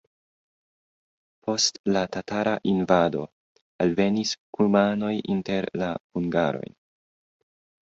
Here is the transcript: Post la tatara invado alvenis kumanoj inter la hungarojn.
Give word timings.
Post 1.47 1.77
la 1.97 2.03
tatara 2.15 2.55
invado 2.71 3.23
alvenis 3.87 4.33
kumanoj 4.59 5.13
inter 5.37 5.71
la 5.85 5.93
hungarojn. 6.01 6.77